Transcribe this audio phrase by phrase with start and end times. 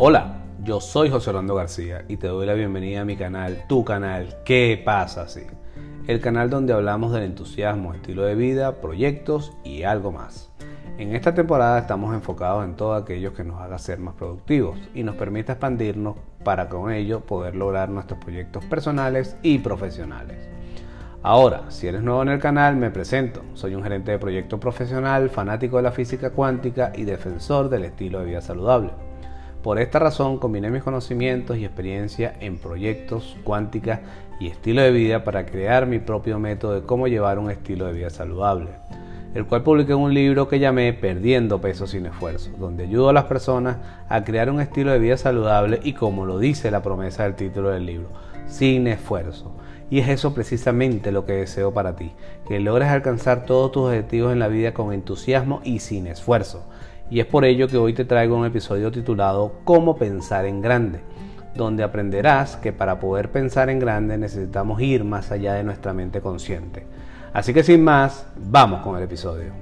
[0.00, 3.84] Hola, yo soy José Orlando García y te doy la bienvenida a mi canal, tu
[3.84, 5.40] canal, ¿Qué pasa así?
[6.06, 10.52] El canal donde hablamos del entusiasmo, estilo de vida, proyectos y algo más.
[10.98, 15.02] En esta temporada estamos enfocados en todo aquello que nos haga ser más productivos y
[15.02, 20.48] nos permita expandirnos para con ello poder lograr nuestros proyectos personales y profesionales.
[21.24, 23.42] Ahora, si eres nuevo en el canal, me presento.
[23.54, 28.20] Soy un gerente de proyecto profesional, fanático de la física cuántica y defensor del estilo
[28.20, 29.07] de vida saludable.
[29.62, 34.02] Por esta razón combiné mis conocimientos y experiencia en proyectos, cuántica
[34.38, 37.92] y estilo de vida para crear mi propio método de cómo llevar un estilo de
[37.92, 38.68] vida saludable,
[39.34, 43.12] el cual publiqué en un libro que llamé Perdiendo peso sin esfuerzo, donde ayudo a
[43.12, 47.24] las personas a crear un estilo de vida saludable y como lo dice la promesa
[47.24, 48.10] del título del libro,
[48.46, 49.56] sin esfuerzo.
[49.90, 52.12] Y es eso precisamente lo que deseo para ti,
[52.46, 56.64] que logres alcanzar todos tus objetivos en la vida con entusiasmo y sin esfuerzo
[57.10, 61.00] y es por ello que hoy te traigo un episodio titulado Cómo pensar en grande,
[61.54, 66.20] donde aprenderás que para poder pensar en grande necesitamos ir más allá de nuestra mente
[66.20, 66.86] consciente.
[67.32, 69.52] Así que sin más, vamos con el episodio.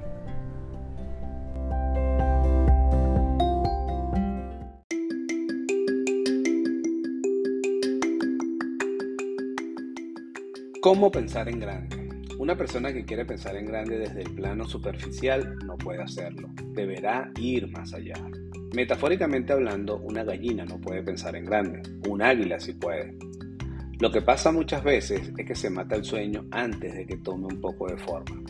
[10.80, 11.95] ¿Cómo pensar en grande?
[12.38, 17.30] Una persona que quiere pensar en grande desde el plano superficial no puede hacerlo, deberá
[17.40, 18.14] ir más allá.
[18.74, 23.16] Metafóricamente hablando, una gallina no puede pensar en grande, un águila sí puede.
[24.00, 27.46] Lo que pasa muchas veces es que se mata el sueño antes de que tome
[27.46, 28.42] un poco de forma.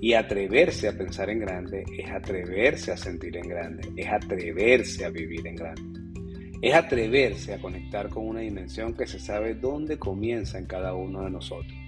[0.00, 5.10] Y atreverse a pensar en grande es atreverse a sentir en grande, es atreverse a
[5.10, 6.00] vivir en grande.
[6.60, 11.22] Es atreverse a conectar con una dimensión que se sabe dónde comienza en cada uno
[11.22, 11.81] de nosotros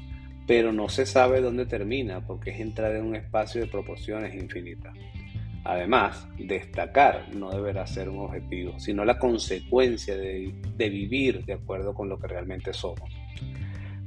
[0.46, 4.94] pero no se sabe dónde termina porque es entrar en un espacio de proporciones infinitas.
[5.64, 12.10] Además, destacar no deberá ser un objetivo, sino la consecuencia de, vivir de acuerdo con
[12.10, 13.10] lo que realmente somos.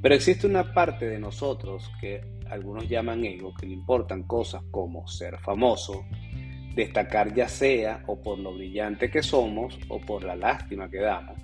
[0.00, 5.08] Pero existe una parte de nosotros que algunos llaman ego, que le importan cosas como
[5.08, 6.04] ser famoso,
[6.76, 11.36] destacar ya sea o por lo brillante que somos o por la lástima que damos.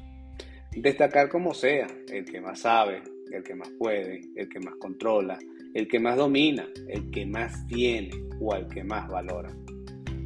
[0.70, 3.02] Destacar como sea, el que más sabe,
[3.32, 5.38] el que más puede, el que más controla,
[5.74, 9.50] el que más domina, el que más tiene o al que más valora.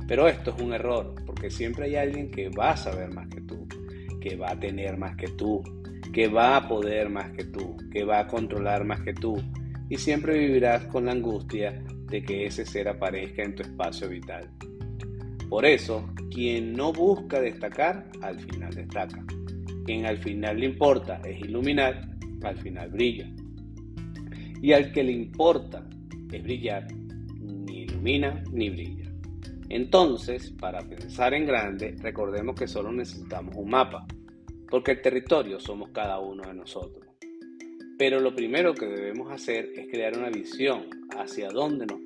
[0.07, 3.41] Pero esto es un error, porque siempre hay alguien que va a saber más que
[3.43, 3.67] tú,
[4.21, 5.63] que va a tener más que tú,
[6.13, 9.37] que va a poder más que tú, que va a controlar más que tú,
[9.89, 14.49] y siempre vivirás con la angustia de que ese ser aparezca en tu espacio vital.
[15.49, 19.25] Por eso, quien no busca destacar, al final destaca.
[19.85, 22.07] Quien al final le importa es iluminar,
[22.43, 23.29] al final brilla.
[24.61, 25.89] Y al que le importa
[26.33, 26.87] es brillar,
[27.41, 29.11] ni ilumina ni brilla.
[29.69, 34.07] Entonces, para pensar en grande, recordemos que solo necesitamos un mapa,
[34.71, 37.07] porque el territorio somos cada uno de nosotros.
[37.99, 42.01] Pero lo primero que debemos hacer es crear una visión hacia dónde nos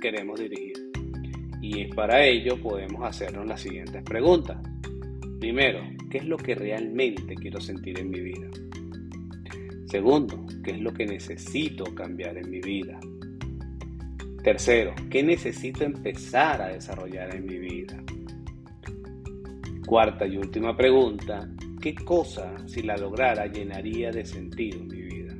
[0.00, 0.90] queremos dirigir.
[1.60, 4.58] Y para ello podemos hacernos las siguientes preguntas.
[5.40, 8.48] Primero, ¿qué es lo que realmente quiero sentir en mi vida?
[9.88, 13.00] Segundo, ¿qué es lo que necesito cambiar en mi vida?
[14.44, 17.96] Tercero, ¿qué necesito empezar a desarrollar en mi vida?
[19.86, 21.48] Cuarta y última pregunta,
[21.80, 25.34] ¿qué cosa, si la lograra, llenaría de sentido mi vida?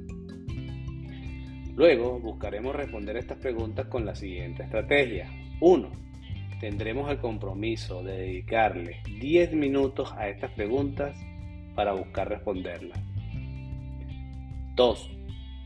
[1.76, 5.30] Luego buscaremos responder estas preguntas con la siguiente estrategia.
[5.60, 5.92] 1.
[6.58, 11.14] Tendremos el compromiso de dedicarle 10 minutos a estas preguntas
[11.74, 12.98] para buscar responderlas.
[14.78, 15.10] 2.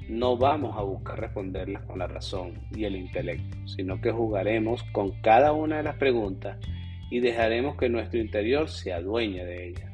[0.08, 5.20] No vamos a buscar responderlas con la razón y el intelecto, sino que jugaremos con
[5.20, 6.58] cada una de las preguntas
[7.10, 9.92] y dejaremos que nuestro interior se adueñe de ellas.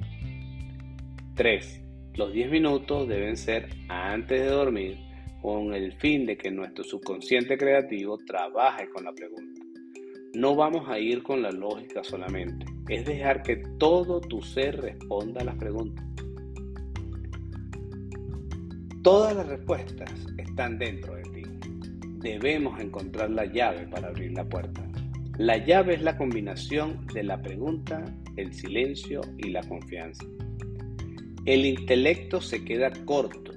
[1.35, 1.85] 3.
[2.15, 4.99] Los 10 minutos deben ser antes de dormir
[5.43, 9.63] con el fin de que nuestro subconsciente creativo trabaje con la pregunta.
[10.35, 15.41] No vamos a ir con la lógica solamente, es dejar que todo tu ser responda
[15.41, 16.05] a las preguntas.
[19.09, 21.43] Todas las respuestas están dentro de ti.
[22.21, 24.87] Debemos encontrar la llave para abrir la puerta.
[25.39, 28.05] La llave es la combinación de la pregunta,
[28.37, 30.27] el silencio y la confianza.
[31.47, 33.53] El intelecto se queda corto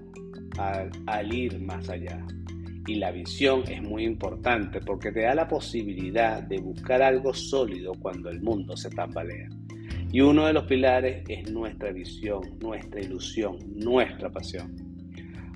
[0.57, 2.25] al, ir más allá.
[2.87, 7.91] Y la visión es muy importante porque te da la posibilidad de buscar algo sólido
[7.99, 9.49] cuando el mundo se tambalea.
[10.13, 14.90] Y uno de los pilares es nuestra visión, nuestra ilusión, nuestra pasión.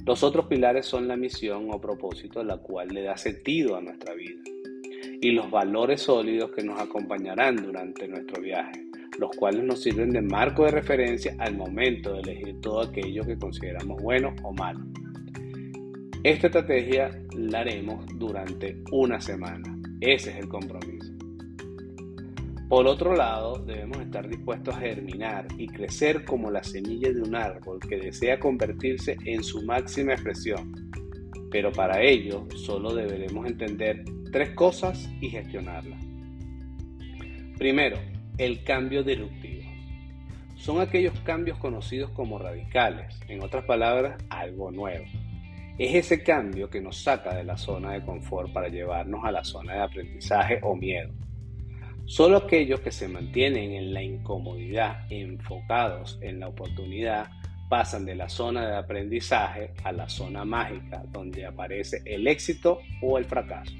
[0.05, 4.13] Los otros pilares son la misión o propósito la cual le da sentido a nuestra
[4.13, 4.39] vida
[5.19, 8.83] y los valores sólidos que nos acompañarán durante nuestro viaje.
[9.17, 13.37] los cuales nos sirven de marco de referencia al momento de elegir todo aquello que
[13.37, 14.81] consideramos bueno o malo.
[16.21, 19.73] Esta estrategia la haremos durante una semana.
[20.01, 20.94] Ese es el compromiso.
[22.69, 27.35] Por otro lado, debemos estar dispuestos a germinar y crecer como la semilla de un
[27.35, 30.73] árbol que desea convertirse en su máxima expresión.
[31.51, 36.03] Pero para ello solo deberemos entender tres cosas y gestionarlas.
[37.59, 37.97] Primero,
[38.39, 39.63] el cambio disruptivo.
[40.55, 45.05] Son aquellos cambios conocidos como radicales, en otras palabras, algo nuevo.
[45.77, 49.43] Es ese cambio que nos saca de la zona de confort para llevarnos a la
[49.43, 51.13] zona de aprendizaje o miedo.
[52.05, 57.31] Solo aquellos que se mantienen en la incomodidad, enfocados en la oportunidad,
[57.67, 63.17] pasan de la zona de aprendizaje a la zona mágica, donde aparece el éxito o
[63.17, 63.73] el fracaso.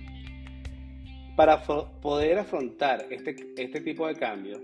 [1.35, 4.59] Para poder afrontar este, este tipo de cambios,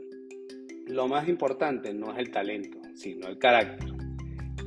[0.87, 3.89] lo más importante no es el talento, sino el carácter.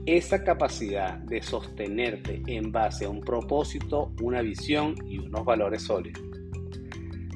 [0.06, 6.33] Esa capacidad de sostenerte en base a un propósito, una visión y unos valores sólidos.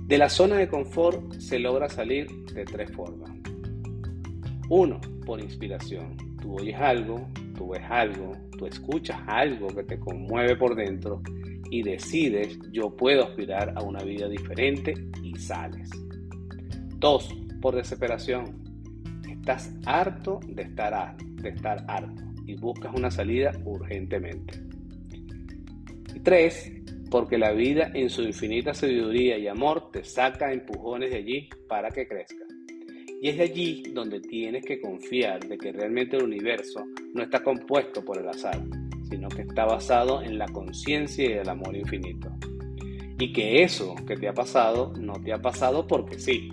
[0.09, 3.31] De la zona de confort se logra salir de tres formas.
[4.71, 6.17] Uno, por inspiración.
[6.41, 11.21] Tú oyes algo, tú ves algo, tú escuchas algo que te conmueve por dentro
[11.71, 15.91] y decides yo puedo aspirar a una vida diferente y sales.
[16.97, 17.29] Dos,
[17.61, 18.63] por desesperación.
[19.29, 24.55] Estás harto de estar, de estar harto y buscas una salida urgentemente.
[26.15, 26.73] Y tres,
[27.11, 31.91] porque la vida en su infinita sabiduría y amor te saca empujones de allí para
[31.91, 32.49] que crezcas.
[33.21, 36.85] Y es de allí donde tienes que confiar de que realmente el universo
[37.15, 38.63] no está compuesto por el azar,
[39.09, 42.31] sino que está basado en la conciencia y el amor infinito.
[43.19, 46.49] Y que eso que te ha pasado no te ha pasado porque sí.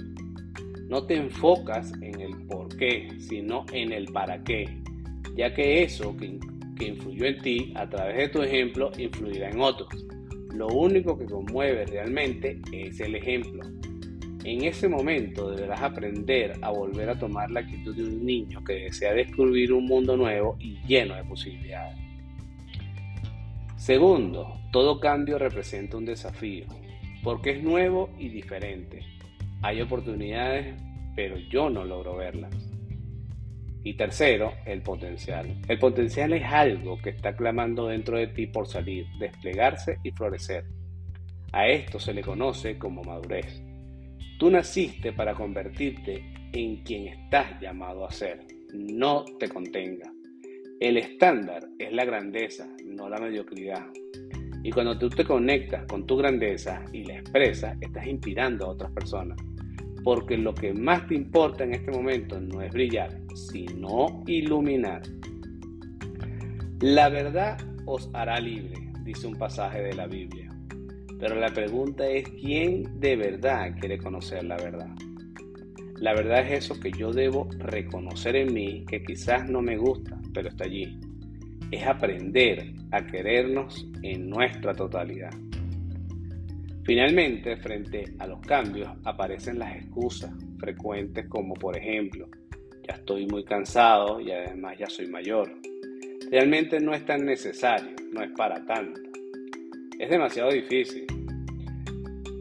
[0.87, 4.65] No te enfocas en el por qué, sino en el para qué,
[5.35, 6.39] ya que eso que,
[6.77, 9.89] que influyó en ti a través de tu ejemplo influirá en otros.
[10.55, 13.61] Lo único que conmueve realmente es el ejemplo.
[14.45, 18.73] En ese momento deberás aprender a volver a tomar la actitud de un niño que
[18.73, 21.97] desea descubrir un mundo nuevo y lleno de posibilidades.
[23.75, 26.67] Segundo, todo cambio representa un desafío,
[27.21, 29.01] porque es nuevo y diferente.
[29.61, 30.73] Hay oportunidades,
[31.17, 32.64] pero yo no logro verlas.
[33.85, 35.61] Y tercero, el potencial.
[35.67, 40.65] El potencial es algo que está clamando dentro de ti por salir, desplegarse y florecer.
[41.51, 43.61] A esto se le conoce como madurez.
[44.39, 48.39] Tú naciste para convertirte en quien estás llamado a ser.
[48.73, 50.11] No te contenga.
[50.79, 53.85] El estándar es la grandeza, no la mediocridad.
[54.63, 58.91] Y cuando tú te conectas con tu grandeza y la expresas, estás inspirando a otras
[58.93, 59.37] personas.
[60.05, 65.01] Porque lo que más te importa en este momento no es brillar, sino iluminar.
[66.79, 70.47] La verdad os hará libre, dice un pasaje de la Biblia.
[71.19, 74.93] Pero la pregunta es, ¿quién de verdad quiere conocer la verdad?
[75.99, 80.21] La verdad es eso que yo debo reconocer en mí, que quizás no me gusta,
[80.35, 80.99] pero está allí.
[81.71, 85.31] Es aprender a querernos en nuestra totalidad.
[86.85, 92.29] Finalmente, frente a los cambios, aparecen las excusas frecuentes como por ejemplo,
[92.87, 95.51] ya estoy muy cansado y además ya soy mayor.
[96.29, 99.01] Realmente no es tan necesario, no es para tanto.
[99.99, 101.05] Es demasiado difícil.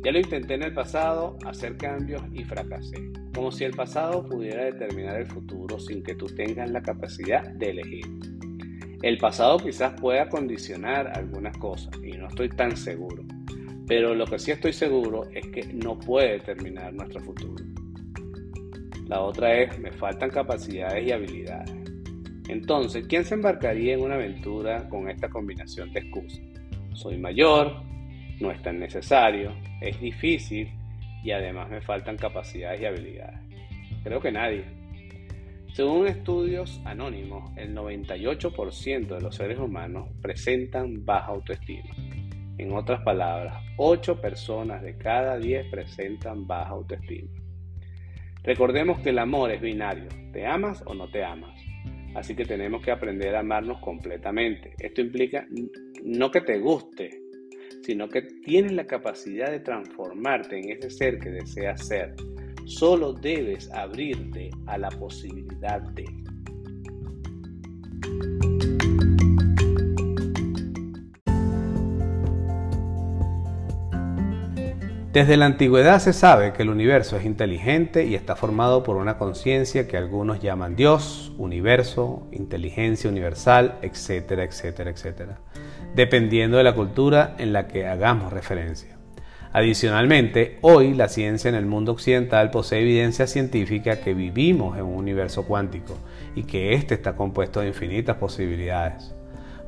[0.04, 4.64] Ya lo intenté en el pasado, hacer cambios y fracasé como si el pasado pudiera
[4.64, 8.06] determinar el futuro sin que tú tengas la capacidad de elegir.
[9.02, 13.24] El pasado quizás pueda condicionar algunas cosas y no estoy tan seguro,
[13.86, 17.64] pero lo que sí estoy seguro es que no puede determinar nuestro futuro.
[19.06, 21.70] La otra es, me faltan capacidades y habilidades.
[22.48, 26.40] Entonces, ¿quién se embarcaría en una aventura con esta combinación de excusas?
[26.94, 27.82] Soy mayor,
[28.40, 30.68] no es tan necesario, es difícil
[31.22, 33.40] y además me faltan capacidades y habilidades.
[34.02, 34.64] Creo que nadie.
[35.72, 41.90] Según estudios anónimos, el 98% de los seres humanos presentan baja autoestima.
[42.58, 47.30] En otras palabras, 8 personas de cada 10 presentan baja autoestima.
[48.42, 51.58] Recordemos que el amor es binario, te amas o no te amas.
[52.14, 54.74] Así que tenemos que aprender a amarnos completamente.
[54.78, 55.46] Esto implica
[56.04, 57.24] no que te guste
[57.84, 62.14] sino que tienes la capacidad de transformarte en ese ser que deseas ser.
[62.64, 66.04] Solo debes abrirte a la posibilidad de.
[75.14, 79.16] Desde la antigüedad se sabe que el universo es inteligente y está formado por una
[79.16, 85.38] conciencia que algunos llaman Dios, universo, inteligencia universal, etcétera, etcétera, etcétera,
[85.94, 88.96] dependiendo de la cultura en la que hagamos referencia.
[89.52, 94.96] Adicionalmente, hoy la ciencia en el mundo occidental posee evidencia científica que vivimos en un
[94.96, 95.96] universo cuántico
[96.34, 99.14] y que éste está compuesto de infinitas posibilidades.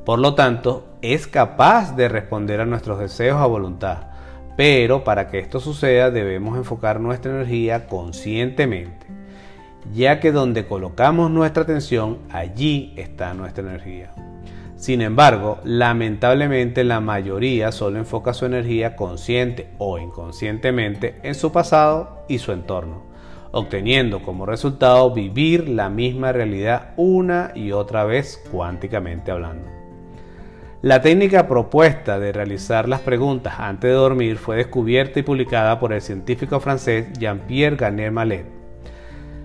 [0.04, 4.15] Por lo tanto, es capaz de responder a nuestros deseos a voluntad,
[4.56, 9.06] pero para que esto suceda debemos enfocar nuestra energía conscientemente,
[9.94, 14.12] ya que donde colocamos nuestra atención, allí está nuestra energía.
[14.76, 22.24] Sin embargo, lamentablemente la mayoría solo enfoca su energía consciente o inconscientemente en su pasado
[22.28, 23.02] y su entorno,
[23.52, 29.75] obteniendo como resultado vivir la misma realidad una y otra vez cuánticamente hablando.
[30.82, 35.94] La técnica propuesta de realizar las preguntas antes de dormir fue descubierta y publicada por
[35.94, 38.44] el científico francés Jean-Pierre Garnier Mallet,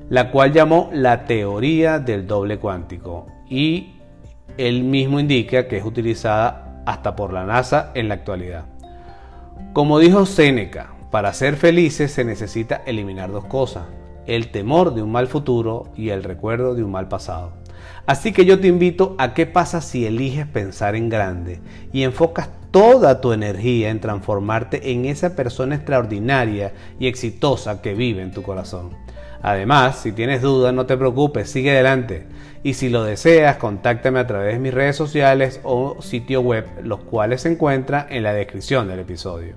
[0.10, 3.94] la cual llamó la teoría del doble cuántico y
[4.58, 8.66] él mismo indica que es utilizada hasta por la NASA en la actualidad.
[9.72, 13.84] Como dijo Séneca, para ser felices se necesita eliminar dos cosas,
[14.26, 17.54] el temor de un mal futuro y el recuerdo de un mal pasado.
[18.06, 21.60] Así que yo te invito a qué pasa si eliges pensar en grande
[21.94, 28.22] y enfocas toda tu energía en transformarte en esa persona extraordinaria y exitosa que vive
[28.22, 28.92] en tu corazón.
[29.44, 32.28] Además, si tienes dudas, no te preocupes, sigue adelante.
[32.64, 37.02] Y si lo deseas, contáctame a través de mis redes sociales o sitio web, los
[37.02, 39.56] cuales se encuentran en la descripción del episodio.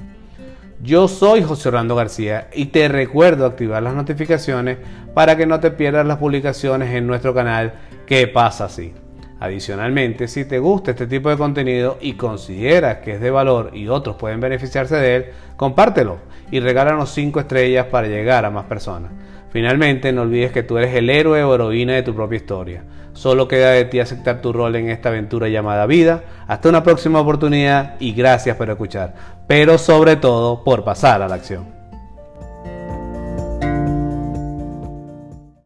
[0.82, 4.78] Yo soy José Orlando García y te recuerdo activar las notificaciones
[5.14, 7.74] para que no te pierdas las publicaciones en nuestro canal
[8.06, 8.92] ¿Qué pasa así?
[9.40, 13.88] Adicionalmente, si te gusta este tipo de contenido y consideras que es de valor y
[13.88, 15.24] otros pueden beneficiarse de él,
[15.56, 16.18] compártelo
[16.50, 19.10] y regálanos 5 estrellas para llegar a más personas.
[19.50, 22.84] Finalmente, no olvides que tú eres el héroe o heroína de tu propia historia.
[23.12, 26.24] Solo queda de ti aceptar tu rol en esta aventura llamada vida.
[26.46, 29.14] Hasta una próxima oportunidad y gracias por escuchar,
[29.46, 31.73] pero sobre todo por pasar a la acción.